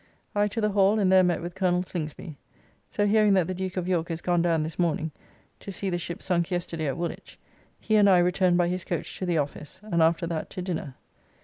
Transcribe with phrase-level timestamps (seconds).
[0.33, 1.83] I to the Hall and there met with Col.
[1.83, 2.35] Slingsby.
[2.89, 5.11] So hearing that the Duke of York is gone down this morning,
[5.59, 7.37] to see the ship sunk yesterday at Woolwich,
[7.79, 10.95] he and I returned by his coach to the office, and after that to dinner.